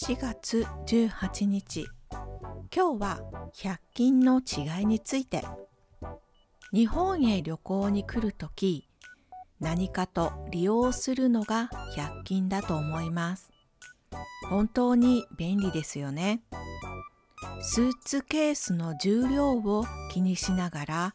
[0.00, 1.84] 4月18日。
[2.72, 3.20] 今日は
[3.52, 5.42] 100均の違いについて。
[6.72, 8.88] 日本へ旅行に来るとき
[9.58, 13.50] 何かと利用するのが100均だと思います。
[14.48, 16.42] 本当に便利ですよね。
[17.60, 21.14] スーツケースの重量を気にしながら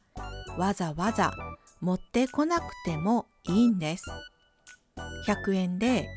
[0.58, 1.32] わざわざ
[1.80, 4.04] 持ってこなくてもいいんです。
[5.26, 6.10] 100円で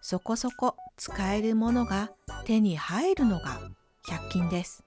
[0.00, 2.10] そこそこ使えるものが
[2.44, 3.60] 手に入るのが
[4.08, 4.84] 100均です。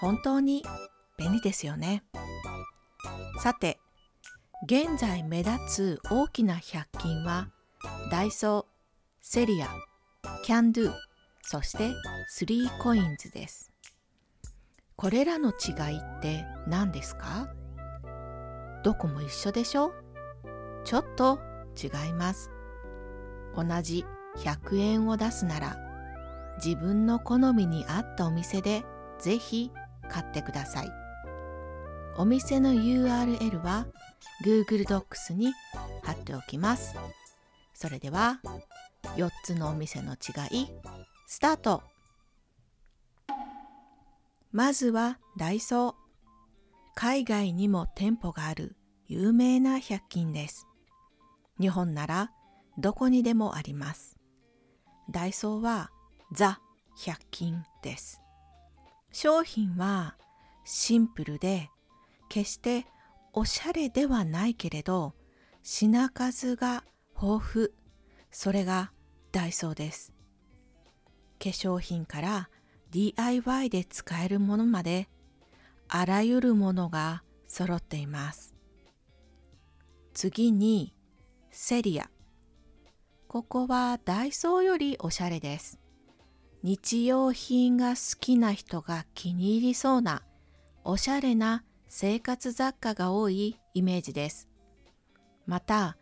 [0.00, 0.64] 本当に
[1.18, 2.02] 便利ですよね。
[3.42, 3.78] さて、
[4.66, 7.48] 現在目立つ大きな100均は
[8.10, 8.64] ダイソー、
[9.22, 9.68] セリア、
[10.44, 10.92] キャンドゥ、
[11.42, 11.90] そして
[12.28, 13.72] スリーコインズです。
[14.96, 17.48] これらの違いって何ですか？
[18.84, 19.92] どこも一緒でしょ？
[20.84, 21.38] ちょっと
[21.82, 22.50] 違います。
[23.56, 24.04] 同じ
[24.40, 25.76] 100円を出すなら
[26.64, 28.84] 自分の好みに合ったお店で
[29.18, 29.70] ぜひ
[30.08, 30.92] 買ってください。
[32.16, 33.86] お店の URL は
[34.44, 35.52] Google Docs に
[36.02, 36.96] 貼っておきます。
[37.80, 38.40] それでは
[39.16, 40.68] 4つのお店の違い
[41.26, 41.82] スタート
[44.52, 45.94] まずはダイソー
[46.94, 50.66] 海外にも店舗がある有名な百均です
[51.58, 52.32] 日本なら
[52.76, 54.19] どこにでもあります
[55.10, 55.90] ダイソーは
[56.32, 56.60] ザ
[57.04, 58.20] 百均です。
[59.12, 60.16] 商品は
[60.64, 61.68] シンプルで
[62.28, 62.86] 決して
[63.32, 65.14] おしゃれではないけれど
[65.62, 66.84] 品数が
[67.20, 67.68] 豊富
[68.30, 68.92] それが
[69.32, 70.12] ダイソーです。
[71.38, 72.48] 化粧品から
[72.90, 75.08] DIY で使えるものまで
[75.88, 78.54] あらゆるものが揃っています。
[80.14, 80.94] 次に
[81.50, 82.10] セリア。
[83.32, 85.78] ここはダイソーよりおしゃれです。
[86.64, 90.24] 日用品が好きな人が気に入りそうな
[90.82, 94.48] おしゃれな生活雑貨が多いイメージです。
[95.46, 95.96] また、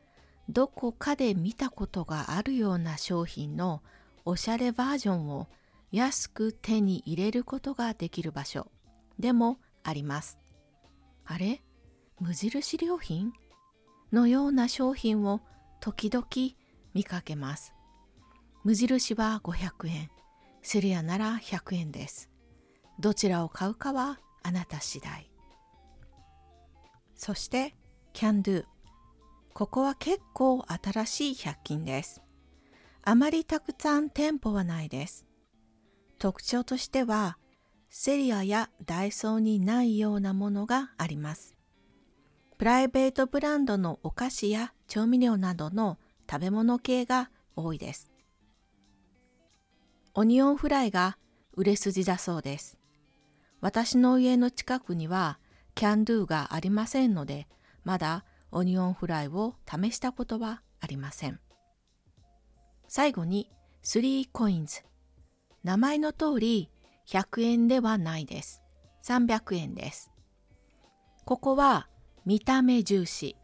[0.49, 3.83] どこかで見たことがあるような商品の
[4.25, 5.49] おしゃれバージョンを
[5.93, 8.71] 安く手に入れることができる場所
[9.19, 10.39] でもあります。
[11.27, 11.61] あれ？
[12.21, 13.35] 無印良品？
[14.15, 15.43] のような商品を
[15.81, 16.27] 時々
[16.99, 17.73] 見かけます。
[18.65, 20.11] 無印は500円、
[20.63, 22.29] セリアなら100円です。
[22.99, 25.31] どちらを買うかはあなた次第。
[27.15, 27.77] そして、
[28.13, 28.65] キャンドゥ。
[29.55, 32.21] ここは結構新しい100均です。
[33.05, 35.25] あまりたくさん店舗はないです。
[36.19, 37.39] 特徴としては、
[37.91, 41.55] セリアやダイソーにないようなものがあります。
[42.59, 45.97] プライベートブランドのお菓子や調味料などの
[46.31, 48.11] 食べ物系が多いです。
[50.15, 51.17] オニオンフライが
[51.55, 52.79] 売れ筋だそうです。
[53.61, 55.39] 私の家の近くには
[55.75, 57.49] キャンドゥがありませんので、
[57.85, 61.41] まだオニオンフライを試したことはありません。
[62.89, 63.51] 最後に
[63.85, 64.83] 3コインズ。
[65.65, 66.71] 名前の通り
[67.09, 68.63] 100円ではないです。
[69.05, 70.11] 300円です。
[71.25, 71.89] ここは
[72.25, 73.37] 見た目重視。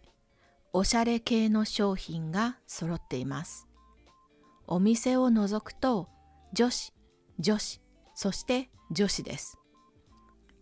[0.77, 3.69] おしゃれ系の商品が揃っています。
[4.67, 6.09] お店を覗くと
[6.53, 6.93] 女子、
[7.39, 7.81] 女子、
[8.17, 9.57] そして女子です。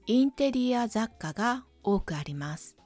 [0.04, 2.76] インテリア雑貨が多くあります。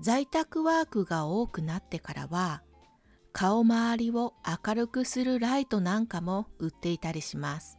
[0.00, 2.62] 在宅ワークが多くなってからは
[3.34, 4.32] 顔周りを
[4.66, 7.78] 明るくするライトなんかも売っていたりします。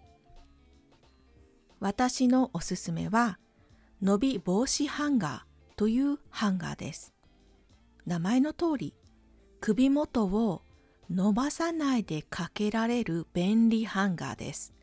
[1.80, 3.40] 私のおすすめは
[4.00, 7.17] 伸び防止ハンガーというハンガーです。
[8.07, 8.95] 名前の通り
[9.59, 10.62] 首元を
[11.09, 14.73] 伸ばさないでかけられる便利ハンガーです。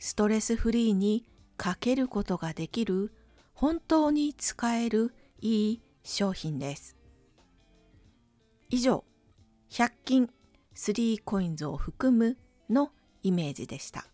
[0.00, 1.24] ストレスフリーに
[1.56, 3.12] かけることができる
[3.54, 6.96] 本当に使えるいい商品です。
[8.70, 9.04] 以上、
[9.70, 10.30] 100均
[10.74, 12.36] 3コインズを含む
[12.68, 12.90] の
[13.22, 14.04] イメージでした。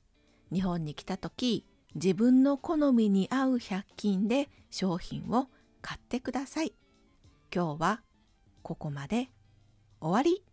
[0.53, 1.65] 日本に来た時、
[1.95, 5.49] 自分の好みに合う100均で商品を
[5.81, 6.75] 買ってください。
[7.51, 8.03] 今日は
[8.63, 9.29] ここまで。
[10.01, 10.48] 終わり。